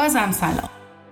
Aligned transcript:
بازم 0.00 0.32
سلام. 0.32 0.68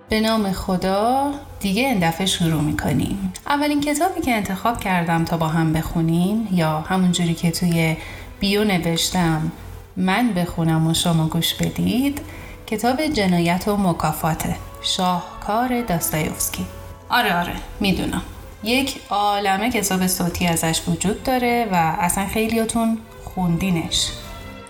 به 0.09 0.19
نام 0.19 0.51
خدا 0.51 1.31
دیگه 1.59 1.81
این 1.81 2.09
دفعه 2.09 2.25
شروع 2.25 2.61
می‌کنیم. 2.61 3.33
اولین 3.47 3.81
کتابی 3.81 4.21
که 4.21 4.31
انتخاب 4.31 4.79
کردم 4.79 5.25
تا 5.25 5.37
با 5.37 5.47
هم 5.47 5.73
بخونیم 5.73 6.47
یا 6.51 6.79
همونجوری 6.79 7.33
که 7.33 7.51
توی 7.51 7.97
بیو 8.39 8.63
نوشتم 8.63 9.51
من 9.97 10.33
بخونم 10.33 10.87
و 10.87 10.93
شما 10.93 11.27
گوش 11.27 11.53
بدید 11.53 12.21
کتاب 12.67 13.05
جنایت 13.05 13.67
و 13.67 13.77
مکافات 13.77 14.43
شاهکار 14.81 15.81
داستایوفسکی. 15.81 16.65
آره 17.09 17.39
آره 17.39 17.53
می‌دونم. 17.79 18.21
یک 18.63 19.01
عالمه 19.09 19.71
کتاب 19.71 20.07
صوتی 20.07 20.47
ازش 20.47 20.81
وجود 20.87 21.23
داره 21.23 21.67
و 21.71 21.75
اصلا 21.99 22.25
خیلیاتون 22.25 22.97
خوندینش. 23.23 24.09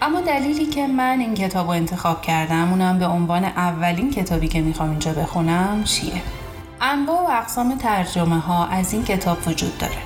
اما 0.02 0.22
دلیلی 0.22 0.66
که 0.66 0.88
من 0.88 1.20
این 1.20 1.34
کتاب 1.34 1.66
رو 1.66 1.72
انتخاب 1.72 2.22
کردم 2.22 2.70
اونم 2.70 3.00
به 3.00 3.08
عنوان 3.08 3.44
اولین 3.44 4.12
کتابی 4.12 4.48
که 4.48 4.62
می‌خوام 4.62 4.90
اینجا 4.90 5.14
بخونم 5.14 5.84
چیه؟ 5.84 6.22
انواع 6.82 7.22
و 7.22 7.42
اقسام 7.42 7.78
ترجمه 7.78 8.40
ها 8.40 8.66
از 8.66 8.94
این 8.94 9.04
کتاب 9.04 9.38
وجود 9.48 9.78
داره. 9.78 9.98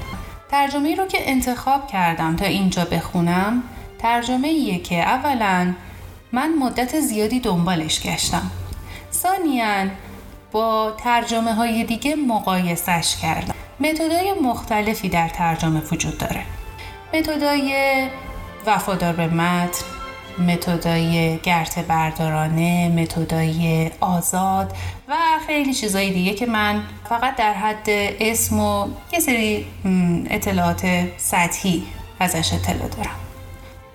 ترجمه 0.51 0.95
رو 0.95 1.05
که 1.05 1.17
انتخاب 1.21 1.87
کردم 1.87 2.35
تا 2.35 2.45
اینجا 2.45 2.85
بخونم 2.85 3.63
ترجمه 3.99 4.47
ایه 4.47 4.79
که 4.79 4.95
اولا 4.95 5.73
من 6.31 6.53
مدت 6.59 6.99
زیادی 6.99 7.39
دنبالش 7.39 8.01
گشتم. 8.01 8.51
ثانیا 9.11 9.87
با 10.51 10.91
ترجمه 10.97 11.53
های 11.53 11.83
دیگه 11.83 12.15
مقایسش 12.15 13.17
کردم. 13.21 13.53
متدای 13.79 14.33
مختلفی 14.43 15.09
در 15.09 15.29
ترجمه 15.29 15.81
وجود 15.91 16.17
داره. 16.17 16.41
متدای 17.13 18.07
وفادار 18.65 19.13
به 19.13 19.27
متن 19.27 19.85
متدای 20.47 21.37
گرت 21.43 21.79
بردارانه 21.79 22.89
متدای 22.89 23.91
آزاد 23.99 24.75
و 25.07 25.15
خیلی 25.47 25.73
چیزای 25.73 26.13
دیگه 26.13 26.33
که 26.33 26.45
من 26.45 26.83
فقط 27.09 27.35
در 27.35 27.53
حد 27.53 27.85
اسم 28.19 28.59
و 28.59 28.87
یه 29.13 29.19
سری 29.19 29.65
اطلاعات 30.29 30.85
سطحی 31.17 31.83
ازش 32.19 32.53
اطلاع 32.53 32.87
دارم. 32.87 33.15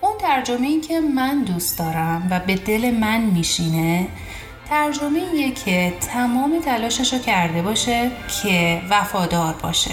اون 0.01 0.17
ترجمه 0.17 0.67
ای 0.67 0.81
که 0.81 0.99
من 0.99 1.43
دوست 1.43 1.79
دارم 1.79 2.27
و 2.31 2.39
به 2.39 2.55
دل 2.55 2.91
من 2.91 3.21
میشینه 3.21 4.07
ترجمه 4.69 5.19
ایه 5.33 5.51
که 5.51 5.93
تمام 6.13 6.59
تلاشش 6.59 7.13
رو 7.13 7.19
کرده 7.19 7.61
باشه 7.61 8.11
که 8.43 8.81
وفادار 8.89 9.53
باشه 9.53 9.91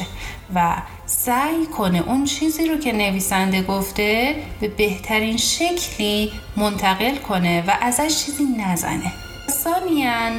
و 0.55 0.77
سعی 1.07 1.67
کنه 1.67 2.03
اون 2.07 2.25
چیزی 2.25 2.69
رو 2.69 2.77
که 2.77 2.93
نویسنده 2.93 3.63
گفته 3.63 4.37
به 4.61 4.69
بهترین 4.69 5.37
شکلی 5.37 6.33
منتقل 6.57 7.17
کنه 7.17 7.65
و 7.67 7.73
ازش 7.81 8.25
چیزی 8.25 8.45
نزنه. 8.45 9.13
ثانیا 9.51 10.31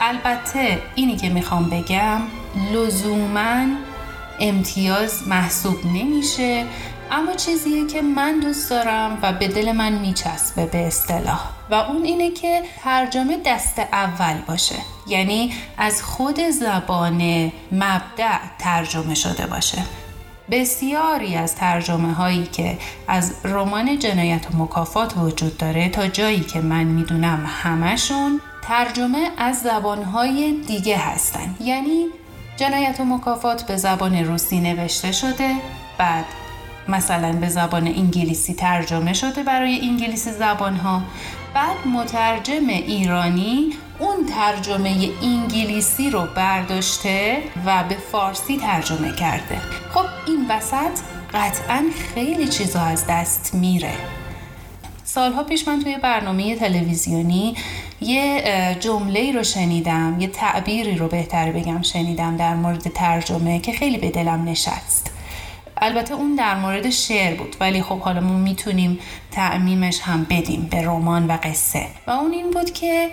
البته 0.00 0.82
اینی 0.94 1.16
که 1.16 1.28
می‌خوام 1.28 1.70
بگم 1.70 2.20
لزوما 2.72 3.66
امتیاز 4.40 5.28
محسوب 5.28 5.86
نمیشه 5.86 6.64
اما 7.14 7.32
چیزیه 7.32 7.86
که 7.86 8.02
من 8.02 8.40
دوست 8.40 8.70
دارم 8.70 9.18
و 9.22 9.32
به 9.32 9.48
دل 9.48 9.72
من 9.72 9.92
میچسبه 9.92 10.66
به 10.66 10.86
اصطلاح. 10.86 11.40
و 11.70 11.74
اون 11.74 12.04
اینه 12.04 12.30
که 12.30 12.62
ترجمه 12.84 13.38
دست 13.46 13.78
اول 13.78 14.34
باشه. 14.46 14.74
یعنی 15.06 15.52
از 15.78 16.02
خود 16.02 16.40
زبان 16.50 17.52
مبدع 17.72 18.38
ترجمه 18.58 19.14
شده 19.14 19.46
باشه. 19.46 19.78
بسیاری 20.50 21.36
از 21.36 21.54
ترجمه 21.54 22.12
هایی 22.12 22.46
که 22.46 22.78
از 23.08 23.34
رمان 23.44 23.98
جنایت 23.98 24.46
و 24.54 24.62
مکافات 24.62 25.16
وجود 25.16 25.56
داره 25.56 25.88
تا 25.88 26.08
جایی 26.08 26.40
که 26.40 26.60
من 26.60 26.84
می‌دونم 26.84 27.46
همشون 27.62 28.40
ترجمه 28.62 29.30
از 29.38 29.60
زبانهای 29.60 30.52
دیگه 30.66 30.98
هستن. 30.98 31.56
یعنی 31.60 32.06
جنایت 32.56 33.00
و 33.00 33.04
مکافات 33.04 33.62
به 33.62 33.76
زبان 33.76 34.24
روسی 34.24 34.60
نوشته 34.60 35.12
شده 35.12 35.54
بعد 35.98 36.24
مثلا 36.88 37.32
به 37.32 37.48
زبان 37.48 37.86
انگلیسی 37.86 38.54
ترجمه 38.54 39.12
شده 39.12 39.42
برای 39.42 39.80
انگلیسی 39.80 40.32
زبان 40.32 40.76
ها 40.76 41.02
بعد 41.54 41.76
مترجم 41.86 42.68
ایرانی 42.68 43.70
اون 43.98 44.26
ترجمه 44.26 45.10
انگلیسی 45.22 46.10
رو 46.10 46.26
برداشته 46.36 47.38
و 47.66 47.84
به 47.88 47.94
فارسی 48.12 48.56
ترجمه 48.56 49.12
کرده. 49.12 49.60
خب 49.94 50.06
این 50.26 50.46
وسط 50.50 51.00
قطعا 51.34 51.84
خیلی 52.14 52.48
چیزا 52.48 52.80
از 52.80 53.06
دست 53.08 53.54
میره. 53.54 53.94
سالها 55.04 55.44
پیش 55.44 55.68
من 55.68 55.80
توی 55.82 55.98
برنامه 55.98 56.56
تلویزیونی 56.56 57.54
یه 58.00 58.76
جمله 58.80 59.32
رو 59.32 59.42
شنیدم 59.42 60.16
یه 60.20 60.28
تعبیری 60.28 60.96
رو 60.96 61.08
بهتر 61.08 61.52
بگم 61.52 61.82
شنیدم 61.82 62.36
در 62.36 62.54
مورد 62.54 62.88
ترجمه 62.92 63.60
که 63.60 63.72
خیلی 63.72 63.98
به 63.98 64.10
دلم 64.10 64.44
نشست. 64.44 65.13
البته 65.76 66.14
اون 66.14 66.34
در 66.34 66.54
مورد 66.54 66.90
شعر 66.90 67.34
بود 67.34 67.56
ولی 67.60 67.82
خب 67.82 68.00
حالا 68.00 68.20
ما 68.20 68.38
می‌تونیم 68.38 68.98
تعمیمش 69.30 70.00
هم 70.00 70.26
بدیم 70.30 70.68
به 70.70 70.82
رمان 70.82 71.26
و 71.26 71.38
قصه. 71.42 71.86
و 72.06 72.10
اون 72.10 72.32
این 72.32 72.50
بود 72.50 72.70
که 72.70 73.10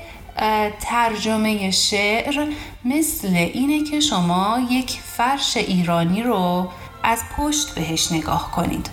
ترجمه 0.79 1.72
شعر 1.72 2.47
مثل 2.85 3.27
اینه 3.27 3.83
که 3.83 3.99
شما 3.99 4.59
یک 4.69 4.91
فرش 4.91 5.57
ایرانی 5.57 6.23
رو 6.23 6.69
از 7.03 7.19
پشت 7.38 7.75
بهش 7.75 8.11
نگاه 8.11 8.51
کنید. 8.51 8.89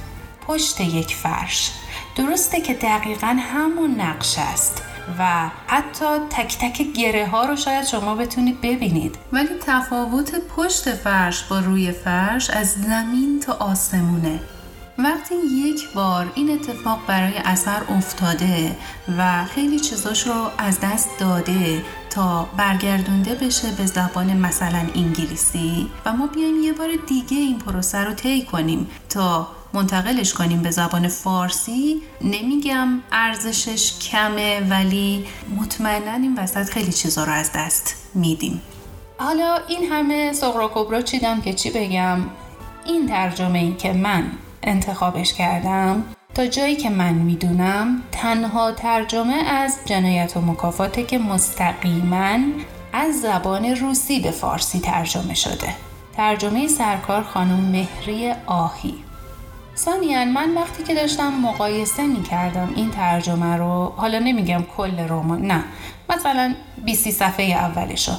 پشت 0.47 0.81
یک 0.81 1.15
فرش. 1.15 1.71
درسته 2.17 2.61
که 2.61 2.75
دقیقا 2.75 3.37
همون 3.41 4.01
نقش 4.01 4.39
است. 4.39 4.83
و 5.19 5.51
حتی 5.67 6.05
تک 6.31 6.59
تک 6.59 6.83
گره 6.83 7.27
ها 7.27 7.45
رو 7.45 7.57
شاید 7.57 7.85
شما 7.85 8.15
بتونید 8.15 8.61
ببینید. 8.61 9.19
ولی 9.33 9.49
تفاوت 9.67 10.35
پشت 10.57 10.95
فرش 10.95 11.43
با 11.43 11.59
روی 11.59 11.93
فرش 11.93 12.51
از 12.51 12.73
زمین 12.73 13.41
تا 13.41 13.53
آسمونه. 13.53 14.41
وقتی 14.99 15.35
یک 15.35 15.93
بار 15.93 16.33
این 16.35 16.51
اتفاق 16.51 16.99
برای 17.07 17.39
اثر 17.45 17.83
افتاده 17.89 18.77
و 19.19 19.45
خیلی 19.45 19.81
چیزاش 19.81 20.27
رو 20.27 20.51
از 20.59 20.81
دست 20.81 21.09
داده 21.19 21.83
تا 22.11 22.49
برگردونده 22.57 23.35
بشه 23.35 23.73
به 23.73 23.87
زبان 23.87 24.37
مثلا 24.37 24.87
انگلیسی 24.95 25.91
و 26.05 26.13
ما 26.13 26.27
بیایم 26.27 26.63
یه 26.63 26.73
بار 26.73 26.89
دیگه 27.07 27.37
این 27.37 27.59
پروسه 27.59 27.99
رو 27.99 28.15
طی 28.15 28.43
کنیم 28.43 28.91
تا 29.09 29.49
منتقلش 29.73 30.35
کنیم 30.35 30.63
به 30.63 30.71
زبان 30.71 31.09
فارسی. 31.09 32.03
نمیگم 32.21 32.89
ارزشش 33.13 33.99
کمه 33.99 34.61
ولی 34.61 35.25
مطمئنا 35.57 36.13
این 36.13 36.39
وسط 36.39 36.71
خیلی 36.71 36.93
چیزا 36.93 37.25
رو 37.25 37.33
از 37.33 37.51
دست 37.55 37.97
میدیم. 38.15 38.63
حالا 39.19 39.59
این 39.69 39.93
همه 39.93 40.33
سغرا 40.33 40.71
کبرا 40.75 41.03
چیدم 41.03 41.41
که 41.41 41.55
چی 41.55 41.71
بگم؟ 41.71 42.19
این 42.85 43.09
ترجمه 43.09 43.59
ای 43.59 43.73
که 43.73 43.93
من 43.93 44.31
انتخابش 44.63 45.35
کردم 45.35 46.05
تا 46.35 46.47
جایی 46.47 46.77
که 46.77 46.91
من 46.91 47.13
می‌دونم 47.15 48.03
تنها 48.13 48.73
ترجمه 48.73 49.35
از 49.35 49.79
جنایت 49.85 50.37
و 50.37 50.41
مکافاته 50.41 51.03
که 51.03 51.19
مستقیما 51.19 52.39
از 52.93 53.21
زبان 53.21 53.65
روسی 53.65 54.21
به 54.21 54.31
فارسی 54.31 54.81
ترجمه 54.81 55.35
شده. 55.35 55.75
ترجمه 56.17 56.69
سرکار 56.69 57.23
خانم 57.23 57.61
مهری 57.61 58.33
آهی. 58.47 58.95
ثانیا 59.79 60.25
من 60.25 60.55
وقتی 60.55 60.83
که 60.83 60.95
داشتم 60.95 61.33
مقایسه 61.33 62.07
می 62.07 62.23
کردم 62.23 62.73
این 62.77 62.91
ترجمه 62.91 63.57
رو 63.57 63.93
حالا 63.97 64.19
نمیگم 64.19 64.65
کل 64.77 64.99
رمان 65.09 65.43
نه. 65.43 65.65
مثلا 66.11 66.55
20 66.85 67.11
صفحه 67.11 67.45
اولشو. 67.45 68.13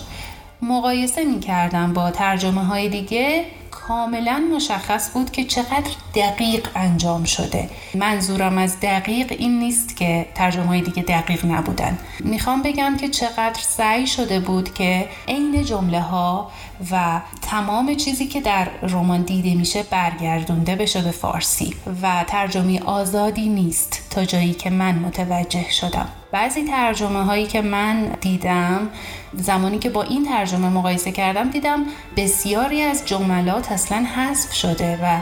مقایسه 0.62 1.24
می 1.24 1.40
کردم 1.40 1.94
با 1.94 2.12
ترجمه 2.12 2.66
های 2.66 2.90
دیگه 2.90 3.46
کاملا 3.72 4.44
مشخص 4.56 5.14
بود 5.14 5.32
که 5.32 5.44
چقدر 5.44 5.92
دقیق 6.16 6.68
انجام 6.76 7.24
شده. 7.24 7.70
منظورم 7.96 8.58
از 8.58 8.80
دقیق 8.80 9.36
این 9.40 9.60
نیست 9.60 9.98
که 9.98 10.26
ترجمه 10.36 10.66
های 10.66 10.82
دیگه 10.82 11.04
دقیق 11.04 11.46
نبودن. 11.46 11.98
می‌خوام 12.20 12.62
بگم 12.62 12.98
که 12.98 13.08
چقدر 13.08 13.60
سعی 13.62 14.08
شده 14.08 14.40
بود 14.40 14.74
که 14.74 15.10
عین 15.28 15.64
جمله 15.64 16.02
ها 16.02 16.52
و 16.92 17.22
تمام 17.42 17.96
چیزی 17.96 18.28
که 18.28 18.42
در 18.42 18.68
رمان 18.82 19.22
دیده 19.22 19.56
میشه 19.56 19.84
برگردونده 19.84 20.76
بشه 20.76 21.02
به 21.02 21.12
فارسی. 21.12 21.76
و 22.02 22.26
ترجمه 22.28 22.82
آزادی 22.82 23.50
نیست 23.50 24.08
تا 24.10 24.26
جایی 24.26 24.54
که 24.54 24.70
من 24.70 24.96
متوجه 24.96 25.72
شدم. 25.72 26.08
بعضی 26.32 26.64
ترجمه 26.64 27.24
هایی 27.24 27.48
که 27.48 27.62
من 27.62 28.04
دیدم 28.22 28.90
زمانی 29.34 29.80
که 29.80 29.90
با 29.90 30.04
این 30.04 30.26
ترجمه 30.26 30.70
مقایسه 30.70 31.12
کردم 31.12 31.50
دیدم 31.50 31.86
بسیاری 32.18 32.82
از 32.82 33.06
جملات 33.06 33.72
اصلا 33.72 34.06
حذف 34.16 34.54
شده 34.54 35.00
و 35.04 35.20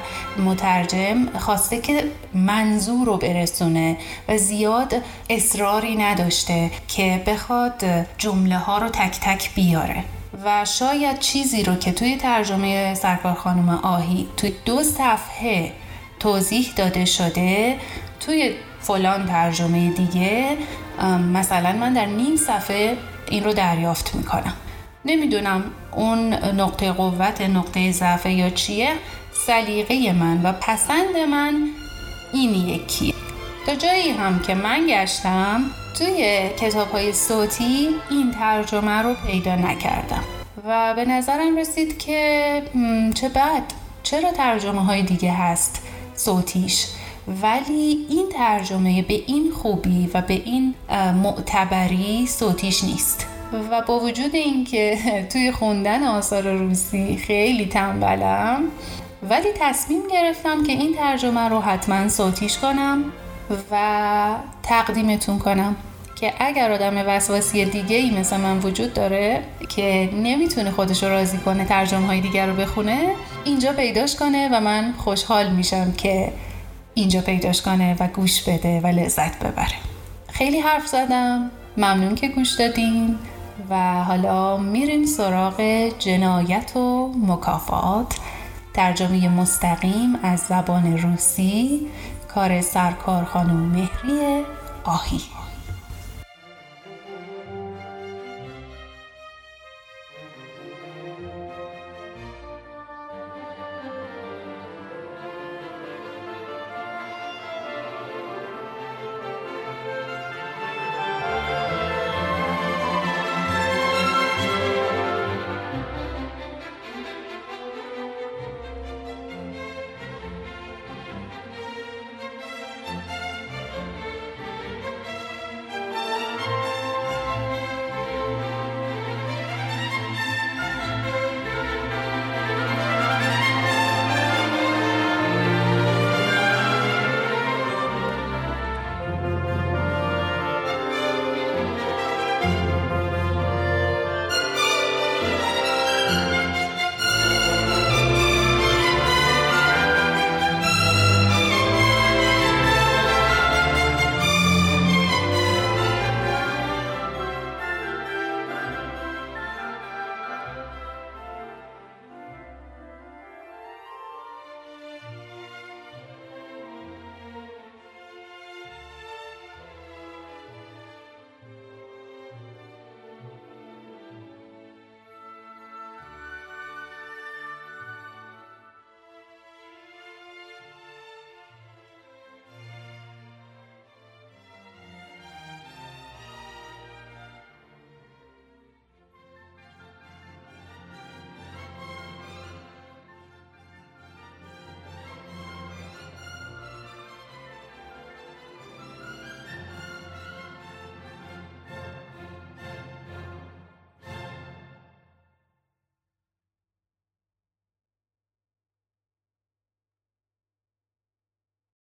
مترجم 0.77 1.39
خواسته 1.39 1.81
که 1.81 2.03
منظور 2.33 3.05
رو 3.05 3.17
برسونه 3.17 3.97
و 4.27 4.37
زیاد 4.37 4.95
اصراری 5.29 5.95
نداشته 5.95 6.71
که 6.87 7.23
بخواد 7.27 7.83
جمله 8.17 8.57
ها 8.57 8.77
رو 8.77 8.89
تک 8.89 9.19
تک 9.21 9.55
بیاره. 9.55 10.03
و 10.45 10.65
شاید 10.65 11.19
چیزی 11.19 11.63
رو 11.63 11.75
که 11.75 11.91
توی 11.91 12.15
ترجمه 12.15 12.95
سرکار 12.95 13.33
خانم 13.33 13.69
آهی 13.69 14.27
توی 14.37 14.53
دو 14.65 14.83
صفحه 14.83 15.71
توضیح 16.19 16.73
داده 16.75 17.05
شده 17.05 17.77
توی 18.19 18.51
فلان 18.79 19.25
ترجمه 19.25 19.89
دیگه 19.89 20.57
مثلا 21.33 21.71
من 21.71 21.93
در 21.93 22.05
نیم 22.05 22.35
صفحه 22.35 22.97
این 23.29 23.43
رو 23.43 23.53
دریافت 23.53 24.15
می‌کنم. 24.15 24.53
نمی‌دونم 25.07 25.63
اون 25.91 26.33
نقطه 26.33 26.91
قوت 26.91 27.41
نقطه 27.41 27.91
ضعف 27.91 28.25
یا 28.25 28.49
چیه. 28.49 28.93
سلیقه 29.45 30.13
من 30.13 30.41
و 30.43 30.53
پسند 30.61 31.17
من 31.31 31.67
این 32.33 32.55
یکی 32.55 33.13
تا 33.65 33.75
جایی 33.75 34.09
هم 34.09 34.39
که 34.39 34.55
من 34.55 34.87
گشتم 34.89 35.63
توی 35.97 36.49
کتاب 36.59 36.91
های 36.91 37.13
صوتی 37.13 37.89
این 38.09 38.31
ترجمه 38.31 39.01
رو 39.01 39.13
پیدا 39.27 39.55
نکردم. 39.55 40.23
و 40.67 40.93
به 40.93 41.05
نظرم 41.05 41.57
رسید 41.57 41.97
که 41.97 42.63
چه 43.15 43.29
بد. 43.29 43.63
چرا 44.03 44.31
ترجمه 44.31 44.85
های 44.85 45.01
دیگه 45.01 45.31
هست 45.31 45.81
صوتیش؟ 46.15 46.87
ولی 47.41 48.05
این 48.09 48.29
ترجمه 48.37 49.01
به 49.01 49.13
این 49.27 49.51
خوبی 49.51 50.09
و 50.13 50.21
به 50.21 50.33
این 50.33 50.75
معتبری 51.23 52.27
صوتیش 52.27 52.83
نیست. 52.83 53.27
و 53.71 53.81
با 53.81 53.99
وجود 53.99 54.35
اینکه 54.35 54.97
توی 55.31 55.51
خوندن 55.51 56.03
آثار 56.03 56.53
روسی 56.53 57.17
خیلی 57.17 57.65
تنبلم 57.65 58.63
ولی 59.29 59.47
تصمیم 59.59 60.01
گرفتم 60.11 60.63
که 60.63 60.71
این 60.71 60.95
ترجمه 60.95 61.49
رو 61.49 61.59
حتما 61.59 62.09
صوتیش 62.09 62.57
کنم 62.57 63.03
و 63.71 64.35
تقدیمتون 64.63 65.39
کنم 65.39 65.75
که 66.15 66.33
اگر 66.39 66.71
آدم 66.71 66.97
وسواسی 67.07 67.65
دیگه 67.65 67.95
ای 67.95 68.19
مثل 68.19 68.37
من 68.37 68.59
وجود 68.59 68.93
داره 68.93 69.43
که 69.69 70.09
نمی‌تونه 70.13 70.71
خودش 70.71 71.03
رو 71.03 71.09
راضی 71.09 71.37
کنه 71.37 71.65
ترجمه 71.65 72.07
های 72.07 72.21
دیگر 72.21 72.47
رو 72.47 72.55
بخونه 72.55 73.13
اینجا 73.43 73.73
پیداش 73.73 74.15
کنه 74.15 74.49
و 74.51 74.59
من 74.59 74.93
خوشحال 74.97 75.49
میشم 75.49 75.91
که 75.91 76.31
اینجا 76.93 77.21
پیداش 77.21 77.61
کنه 77.61 77.95
و 77.99 78.07
گوش 78.07 78.43
بده 78.43 78.81
و 78.81 78.87
لذت 78.87 79.39
ببره. 79.39 79.75
خیلی 80.31 80.59
حرف 80.59 80.87
زدم. 80.87 81.51
ممنون 81.77 82.15
که 82.15 82.27
گوش 82.27 82.51
دادین. 82.51 83.19
و 83.69 84.03
حالا 84.03 84.57
میریم 84.57 85.05
سراغ 85.05 85.61
جنایت 85.99 86.75
و 86.75 87.13
مکافات. 87.27 88.19
ترجمه 88.73 89.29
مستقیم 89.29 90.15
از 90.23 90.39
زبان 90.39 90.97
روسی 90.97 91.87
کار 92.33 92.61
سرکار 92.61 93.23
خانم 93.23 93.55
مهری 93.55 94.43
آهی. 94.83 95.21